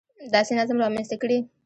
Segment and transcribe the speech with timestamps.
[0.33, 1.37] داسې نظم رامنځته کړي